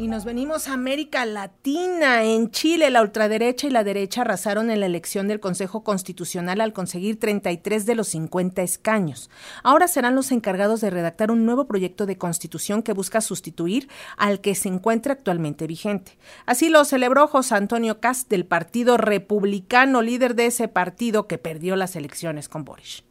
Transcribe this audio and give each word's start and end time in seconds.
Y 0.00 0.08
nos 0.08 0.24
venimos 0.24 0.66
a 0.66 0.72
América 0.72 1.26
Latina. 1.26 2.24
En 2.24 2.50
Chile, 2.50 2.88
la 2.88 3.02
ultraderecha 3.02 3.66
y 3.66 3.70
la 3.70 3.84
derecha 3.84 4.22
arrasaron 4.22 4.70
en 4.70 4.80
la 4.80 4.86
elección 4.86 5.28
del 5.28 5.40
Consejo 5.40 5.84
Constitucional 5.84 6.62
al 6.62 6.72
conseguir 6.72 7.20
33 7.20 7.84
de 7.84 7.94
los 7.94 8.08
50 8.08 8.62
escaños. 8.62 9.28
Ahora 9.62 9.88
serán 9.88 10.14
los 10.14 10.32
encargados 10.32 10.80
de 10.80 10.88
redactar 10.88 11.30
un 11.30 11.44
nuevo 11.44 11.66
proyecto 11.66 12.06
de 12.06 12.16
constitución 12.16 12.82
que 12.82 12.94
busca 12.94 13.20
sustituir 13.20 13.90
al 14.16 14.40
que 14.40 14.54
se 14.54 14.68
encuentra 14.68 15.12
actualmente 15.12 15.66
vigente. 15.66 16.16
Así 16.46 16.70
lo 16.70 16.86
celebró 16.86 17.28
José 17.28 17.56
Antonio 17.56 18.00
Cast 18.00 18.30
del 18.30 18.46
Partido 18.46 18.96
Republicano, 18.96 20.00
líder 20.00 20.34
de 20.34 20.46
ese 20.46 20.66
partido 20.66 21.26
que 21.26 21.36
perdió 21.36 21.76
las 21.76 21.94
elecciones 21.94 22.48
con 22.48 22.64
Boris. 22.64 23.04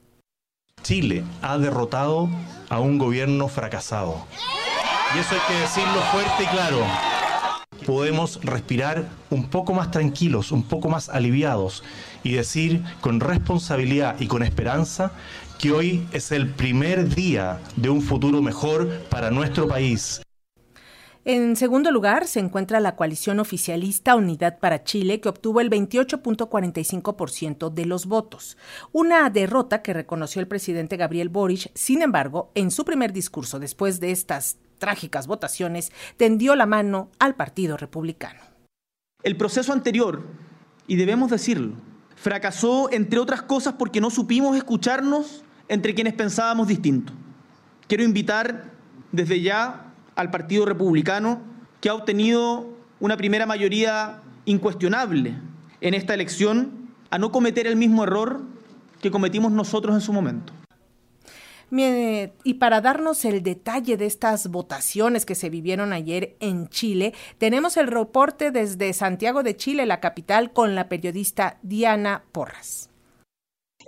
Chile 0.82 1.24
ha 1.44 1.60
derrotado 1.60 2.30
a 2.68 2.80
un 2.80 2.98
gobierno 2.98 3.48
fracasado 3.48 4.26
y 5.16 5.20
eso 5.20 5.36
hay 5.36 5.42
que 5.48 5.62
decirlo 5.62 6.02
fuerte 6.12 6.44
y 6.44 6.48
claro. 6.48 6.86
Podemos 7.86 8.40
respirar 8.44 9.08
un 9.30 9.50
poco 9.50 9.74
más 9.74 9.92
tranquilos, 9.92 10.52
un 10.52 10.64
poco 10.64 10.90
más 10.90 11.10
aliviados 11.10 11.84
y 12.24 12.34
decir 12.34 12.84
con 13.02 13.20
responsabilidad 13.20 14.16
y 14.20 14.28
con 14.28 14.44
esperanza 14.44 15.12
que 15.58 15.72
hoy 15.72 16.08
es 16.12 16.32
el 16.32 16.50
primer 16.50 17.14
día 17.16 17.60
de 17.76 17.90
un 17.90 18.02
futuro 18.02 18.42
mejor 18.42 18.90
para 19.10 19.32
nuestro 19.32 19.68
país. 19.68 20.22
En 21.26 21.58
segundo 21.58 21.92
lugar 21.92 22.28
se 22.28 22.40
encuentra 22.40 22.80
la 22.80 22.96
coalición 22.96 23.40
oficialista 23.40 24.16
Unidad 24.16 24.60
para 24.60 24.84
Chile, 24.84 25.20
que 25.20 25.30
obtuvo 25.30 25.60
el 25.60 25.70
28.45% 25.70 27.72
de 27.72 27.86
los 27.86 28.06
votos. 28.06 28.58
Una 28.94 29.30
derrota 29.30 29.82
que 29.82 29.94
reconoció 29.94 30.40
el 30.40 30.48
presidente 30.48 30.98
Gabriel 30.98 31.30
Boric. 31.30 31.72
Sin 31.76 32.02
embargo, 32.02 32.52
en 32.56 32.72
su 32.72 32.86
primer 32.86 33.12
discurso 33.12 33.60
después 33.60 34.00
de 34.00 34.12
estas 34.12 34.58
trágicas 34.80 35.28
votaciones, 35.28 35.92
tendió 36.18 36.56
la 36.56 36.66
mano 36.66 37.10
al 37.20 37.36
Partido 37.36 37.78
Republicano. 37.78 38.40
El 39.22 39.36
proceso 39.36 39.74
anterior, 39.74 40.26
y 40.88 40.96
debemos 40.96 41.30
decirlo, 41.30 41.76
fracasó 42.16 42.92
entre 42.92 43.20
otras 43.20 43.42
cosas 43.42 43.76
porque 43.78 44.02
no 44.02 44.10
supimos 44.10 44.58
escucharnos 44.58 45.44
entre 45.68 45.94
quienes 45.94 46.14
pensábamos 46.14 46.68
distinto. 46.68 47.14
Quiero 47.88 48.04
invitar 48.04 48.72
desde 49.12 49.42
ya 49.42 49.94
al 50.16 50.32
Partido 50.32 50.66
Republicano, 50.66 51.42
que 51.82 51.90
ha 51.90 51.94
obtenido 51.94 52.70
una 53.00 53.18
primera 53.18 53.46
mayoría 53.46 54.22
incuestionable 54.46 55.36
en 55.82 55.94
esta 55.94 56.14
elección, 56.14 56.90
a 57.10 57.18
no 57.18 57.32
cometer 57.32 57.68
el 57.68 57.76
mismo 57.76 58.04
error 58.04 58.42
que 59.02 59.12
cometimos 59.12 59.52
nosotros 59.52 59.96
en 59.96 60.02
su 60.02 60.14
momento. 60.14 60.54
Y 61.72 62.54
para 62.56 62.82
darnos 62.82 63.26
el 63.26 63.44
detalle 63.44 63.98
de 63.98 64.06
estas 64.06 64.50
votaciones 64.50 65.26
que 65.26 65.36
se 65.36 65.50
vivieron 65.50 65.94
ayer 65.94 66.36
en 66.40 66.68
Chile, 66.70 67.14
tenemos 67.38 67.78
el 67.78 67.88
reporte 67.88 68.52
desde 68.52 68.94
Santiago 68.94 69.44
de 69.44 69.56
Chile, 69.56 69.86
la 69.86 70.00
capital, 70.00 70.52
con 70.52 70.76
la 70.76 70.90
periodista 70.90 71.58
Diana 71.62 72.24
Porras. 72.32 72.89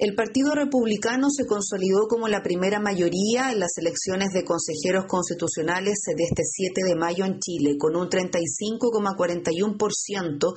El 0.02 0.16
Partido 0.16 0.56
Republicano 0.56 1.30
se 1.30 1.46
consolidó 1.46 2.08
como 2.10 2.28
la 2.28 2.42
primera 2.42 2.80
mayoría 2.80 3.52
en 3.52 3.60
las 3.60 3.78
elecciones 3.78 4.30
de 4.34 4.44
consejeros 4.44 5.06
constitucionales 5.06 6.00
de 6.18 6.24
este 6.24 6.42
7 6.44 6.82
de 6.88 6.96
mayo 6.96 7.24
en 7.24 7.38
Chile, 7.38 7.78
con 7.78 7.96
un 7.96 8.10
35,41%, 8.10 10.56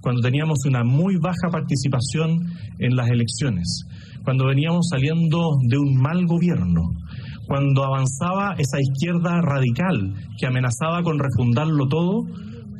cuando 0.00 0.22
teníamos 0.22 0.64
una 0.66 0.82
muy 0.82 1.16
baja 1.20 1.48
participación 1.50 2.40
en 2.78 2.96
las 2.96 3.08
elecciones, 3.08 3.86
cuando 4.24 4.46
veníamos 4.46 4.88
saliendo 4.90 5.58
de 5.68 5.78
un 5.78 5.96
mal 5.96 6.26
gobierno, 6.26 6.90
cuando 7.46 7.84
avanzaba 7.84 8.54
esa 8.58 8.80
izquierda 8.80 9.40
radical 9.40 10.14
que 10.38 10.46
amenazaba 10.46 11.02
con 11.02 11.18
refundarlo 11.18 11.88
todo, 11.88 12.24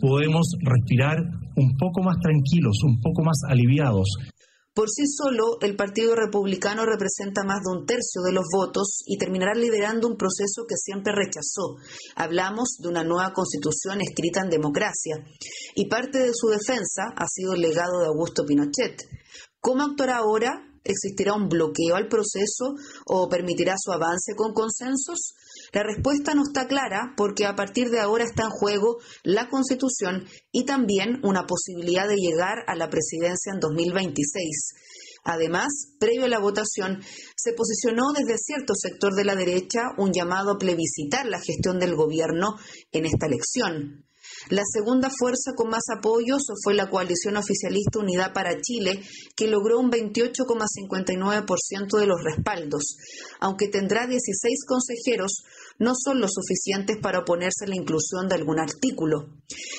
podemos 0.00 0.46
respirar 0.60 1.18
un 1.56 1.76
poco 1.78 2.02
más 2.02 2.16
tranquilos, 2.20 2.78
un 2.84 3.00
poco 3.00 3.22
más 3.22 3.40
aliviados. 3.48 4.08
Por 4.74 4.88
sí 4.88 5.04
solo, 5.06 5.58
el 5.60 5.76
Partido 5.76 6.14
Republicano 6.16 6.86
representa 6.86 7.44
más 7.44 7.60
de 7.60 7.78
un 7.78 7.84
tercio 7.84 8.22
de 8.24 8.32
los 8.32 8.46
votos 8.50 9.02
y 9.04 9.18
terminará 9.18 9.52
liderando 9.52 10.08
un 10.08 10.16
proceso 10.16 10.64
que 10.66 10.76
siempre 10.76 11.12
rechazó. 11.14 11.76
Hablamos 12.16 12.78
de 12.78 12.88
una 12.88 13.04
nueva 13.04 13.34
constitución 13.34 14.00
escrita 14.00 14.40
en 14.40 14.48
democracia 14.48 15.16
y 15.74 15.88
parte 15.88 16.20
de 16.20 16.32
su 16.32 16.48
defensa 16.48 17.12
ha 17.14 17.26
sido 17.28 17.52
el 17.52 17.60
legado 17.60 18.00
de 18.00 18.06
Augusto 18.06 18.44
Pinochet. 18.46 18.96
¿Cómo 19.60 19.82
actuará 19.82 20.16
ahora? 20.16 20.71
¿Existirá 20.84 21.34
un 21.34 21.48
bloqueo 21.48 21.94
al 21.94 22.08
proceso 22.08 22.74
o 23.06 23.28
permitirá 23.28 23.74
su 23.78 23.92
avance 23.92 24.34
con 24.36 24.52
consensos? 24.52 25.34
La 25.72 25.82
respuesta 25.82 26.34
no 26.34 26.42
está 26.42 26.66
clara 26.66 27.14
porque 27.16 27.46
a 27.46 27.54
partir 27.54 27.90
de 27.90 28.00
ahora 28.00 28.24
está 28.24 28.44
en 28.44 28.50
juego 28.50 28.98
la 29.22 29.48
Constitución 29.48 30.26
y 30.50 30.64
también 30.64 31.20
una 31.22 31.46
posibilidad 31.46 32.08
de 32.08 32.16
llegar 32.16 32.64
a 32.66 32.74
la 32.74 32.90
presidencia 32.90 33.52
en 33.52 33.60
2026. 33.60 34.74
Además, 35.24 35.68
previo 36.00 36.24
a 36.24 36.28
la 36.28 36.40
votación, 36.40 37.00
se 37.36 37.52
posicionó 37.52 38.12
desde 38.12 38.38
cierto 38.38 38.74
sector 38.74 39.14
de 39.14 39.24
la 39.24 39.36
derecha 39.36 39.90
un 39.96 40.12
llamado 40.12 40.52
a 40.52 40.58
plebiscitar 40.58 41.26
la 41.26 41.40
gestión 41.40 41.78
del 41.78 41.94
gobierno 41.94 42.56
en 42.90 43.06
esta 43.06 43.26
elección. 43.26 44.04
La 44.50 44.62
segunda 44.70 45.08
fuerza 45.10 45.52
con 45.56 45.70
más 45.70 45.84
apoyos 45.96 46.42
fue 46.62 46.74
la 46.74 46.90
coalición 46.90 47.36
oficialista 47.36 48.00
Unidad 48.00 48.32
para 48.32 48.60
Chile, 48.60 49.02
que 49.36 49.46
logró 49.46 49.78
un 49.78 49.90
28,59% 49.90 51.98
de 51.98 52.06
los 52.06 52.22
respaldos. 52.22 52.96
Aunque 53.40 53.68
tendrá 53.68 54.06
16 54.06 54.66
consejeros, 54.66 55.44
no 55.78 55.92
son 55.94 56.20
lo 56.20 56.28
suficientes 56.28 56.98
para 57.00 57.20
oponerse 57.20 57.64
a 57.64 57.68
la 57.68 57.76
inclusión 57.76 58.28
de 58.28 58.34
algún 58.34 58.58
artículo. 58.58 59.28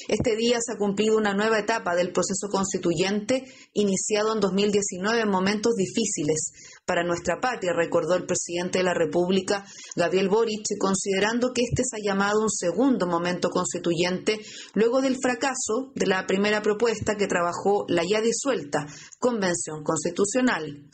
Este 0.07 0.35
día 0.35 0.57
se 0.59 0.73
ha 0.73 0.78
cumplido 0.78 1.17
una 1.17 1.34
nueva 1.34 1.59
etapa 1.59 1.95
del 1.95 2.11
proceso 2.11 2.47
constituyente 2.50 3.45
iniciado 3.73 4.34
en 4.34 4.39
2019 4.39 5.22
en 5.22 5.29
momentos 5.29 5.73
difíciles 5.75 6.51
para 6.85 7.03
nuestra 7.03 7.39
patria, 7.39 7.72
recordó 7.73 8.16
el 8.16 8.25
presidente 8.25 8.79
de 8.79 8.84
la 8.84 8.94
República, 8.94 9.66
Gabriel 9.95 10.29
Boric, 10.29 10.66
considerando 10.79 11.51
que 11.53 11.61
este 11.61 11.84
se 11.84 11.97
ha 11.97 12.13
llamado 12.13 12.41
un 12.41 12.50
segundo 12.50 13.07
momento 13.07 13.50
constituyente 13.50 14.39
luego 14.73 15.01
del 15.01 15.17
fracaso 15.22 15.91
de 15.95 16.07
la 16.07 16.25
primera 16.25 16.61
propuesta 16.61 17.16
que 17.16 17.28
trabajó 17.28 17.85
la 17.88 18.03
ya 18.03 18.22
disuelta 18.22 18.85
Convención 19.19 19.84
Constitucional. 19.84 20.90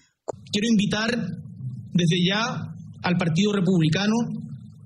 Quiero 0.51 0.67
invitar 0.67 1.09
desde 1.93 2.25
ya 2.27 2.73
al 3.01 3.17
Partido 3.17 3.53
Republicano 3.53 4.15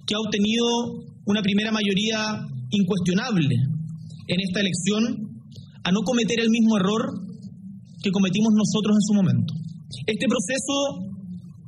que 0.06 0.16
ha 0.16 0.20
obtenido 0.20 0.66
una 1.25 1.42
primera 1.42 1.72
mayoría 1.72 2.48
incuestionable 2.70 3.73
en 4.28 4.38
esta 4.40 4.60
elección 4.62 5.04
a 5.84 5.92
no 5.92 6.02
cometer 6.02 6.40
el 6.40 6.50
mismo 6.50 6.78
error 6.78 7.02
que 8.02 8.12
cometimos 8.12 8.54
nosotros 8.56 8.96
en 8.96 9.06
su 9.08 9.14
momento. 9.14 9.54
Este 10.08 10.28
proceso 10.28 10.75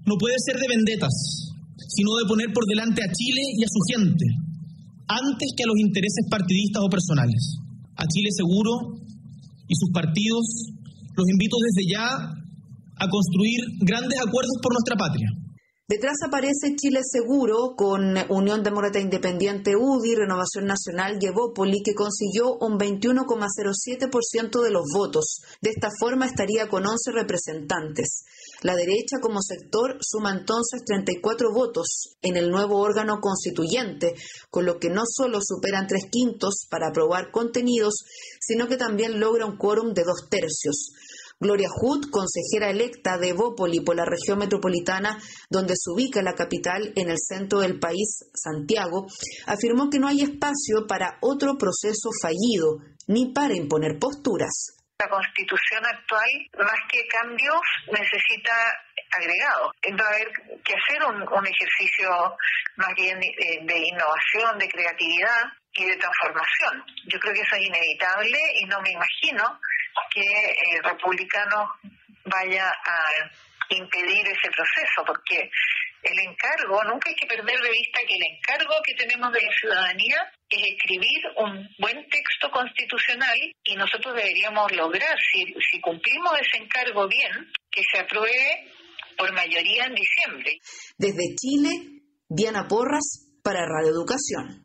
no 0.06 0.16
puede 0.20 0.36
ser 0.40 0.60
de 0.60 0.68
vendetas, 0.68 1.14
sino 1.88 2.16
de 2.18 2.28
poner 2.28 2.52
por 2.54 2.66
delante 2.66 3.04
a 3.04 3.12
Chile 3.12 3.42
y 3.56 3.64
a 3.64 3.72
su 3.72 3.80
gente, 3.92 4.26
antes 5.08 5.54
que 5.56 5.64
a 5.64 5.68
los 5.68 5.80
intereses 5.80 6.26
partidistas 6.30 6.84
o 6.84 6.90
personales. 6.90 7.60
A 7.96 8.04
Chile 8.08 8.30
Seguro 8.36 9.00
y 9.68 9.76
sus 9.76 9.92
partidos 9.92 10.44
los 11.16 11.28
invito 11.30 11.56
desde 11.64 11.92
ya 11.92 12.08
a 12.98 13.06
construir 13.08 13.60
grandes 13.80 14.20
acuerdos 14.20 14.56
por 14.62 14.74
nuestra 14.74 14.96
patria 14.96 15.45
Detrás 15.88 16.16
aparece 16.26 16.76
Chile 16.76 17.02
Seguro 17.04 17.76
con 17.78 18.18
Unión 18.30 18.64
Demócrata 18.64 19.00
Independiente 19.00 19.76
UDI, 19.76 20.16
Renovación 20.16 20.66
Nacional 20.66 21.20
y 21.22 21.28
Evópoli, 21.28 21.84
que 21.84 21.94
consiguió 21.94 22.58
un 22.60 22.80
21,07% 22.80 24.64
de 24.64 24.72
los 24.72 24.86
votos. 24.92 25.42
De 25.62 25.70
esta 25.70 25.90
forma 26.00 26.26
estaría 26.26 26.70
con 26.70 26.88
11 26.88 27.12
representantes. 27.12 28.24
La 28.64 28.76
derecha 28.76 29.18
como 29.22 29.44
sector 29.44 30.00
suma 30.02 30.32
entonces 30.32 30.84
34 30.86 31.54
votos 31.54 32.18
en 32.24 32.36
el 32.36 32.50
nuevo 32.50 32.80
órgano 32.80 33.20
constituyente, 33.22 34.16
con 34.50 34.66
lo 34.66 34.80
que 34.80 34.90
no 34.90 35.04
solo 35.06 35.38
superan 35.40 35.86
tres 35.86 36.08
quintos 36.10 36.66
para 36.68 36.88
aprobar 36.88 37.30
contenidos, 37.30 37.94
sino 38.40 38.68
que 38.68 38.78
también 38.78 39.20
logra 39.20 39.46
un 39.46 39.58
quórum 39.58 39.94
de 39.94 40.04
dos 40.04 40.30
tercios. 40.32 40.94
Gloria 41.38 41.68
Hood, 41.68 42.10
consejera 42.12 42.70
electa 42.70 43.18
de 43.18 43.34
Bópoli 43.34 43.82
por 43.82 43.98
la 43.98 44.06
región 44.06 44.40
metropolitana, 44.40 45.20
donde 45.50 45.76
se 45.76 45.92
ubica 45.92 46.22
la 46.22 46.34
capital 46.34 46.94
en 46.96 47.10
el 47.10 47.18
centro 47.20 47.60
del 47.60 47.78
país, 47.78 48.24
Santiago, 48.34 49.08
afirmó 49.46 49.90
que 49.90 50.00
no 50.00 50.08
hay 50.08 50.22
espacio 50.22 50.88
para 50.88 51.18
otro 51.20 51.58
proceso 51.58 52.10
fallido, 52.22 52.80
ni 53.08 53.34
para 53.34 53.54
imponer 53.54 54.00
posturas. 54.00 54.80
La 54.98 55.10
constitución 55.10 55.86
actual, 55.86 56.30
más 56.58 56.80
que 56.90 57.06
cambios, 57.08 57.60
necesita 57.92 58.56
agregados. 59.12 59.74
Va 59.92 60.06
a 60.06 60.16
haber 60.16 60.32
que 60.64 60.74
hacer 60.74 61.04
un, 61.04 61.20
ejercicio 61.46 62.10
más 62.78 62.94
bien 62.96 63.20
de, 63.20 63.78
innovación, 63.78 64.58
de 64.58 64.70
creatividad 64.70 65.52
y 65.74 65.84
de 65.84 65.98
transformación. 65.98 66.82
Yo 67.12 67.20
creo 67.20 67.34
que 67.34 67.42
eso 67.42 67.56
es 67.58 67.68
inevitable 67.68 68.40
y 68.62 68.66
no 68.68 68.80
me 68.82 68.92
imagino 68.92 69.60
que 70.14 70.76
el 70.76 70.84
republicano 70.84 71.72
vaya 72.26 72.70
a 72.70 73.30
impedir 73.70 74.28
ese 74.28 74.50
proceso, 74.52 75.04
porque 75.06 75.50
el 76.04 76.20
encargo, 76.20 76.84
nunca 76.84 77.10
hay 77.10 77.16
que 77.16 77.26
perder 77.26 77.60
de 77.60 77.72
vista 77.72 78.00
que 78.08 78.16
el 78.16 78.38
encargo 78.38 78.76
que 78.86 78.94
tenemos 78.94 79.32
de 79.34 79.42
la 79.42 79.52
ciudadanía 79.60 80.18
es 80.50 80.62
escribir 80.62 81.22
un 81.38 81.68
buen 81.80 82.08
texto 82.10 82.50
constitucional 82.52 83.38
y 83.64 83.76
nosotros 83.76 84.16
deberíamos 84.16 84.72
lograr, 84.74 85.18
si, 85.32 85.46
si 85.72 85.82
cumplimos 85.82 86.34
ese 86.40 86.64
encargo 86.64 87.08
bien, 87.08 87.52
que 87.72 87.82
se 87.92 88.00
apruebe 88.00 88.72
por 89.18 89.34
mayoría 89.34 89.86
en 89.86 89.96
diciembre. 89.96 90.52
Desde 90.98 91.36
Chile, 91.36 92.04
Diana 92.30 92.68
Porras 92.68 93.40
para 93.44 93.66
Radio 93.66 93.92
Educación. 93.92 94.65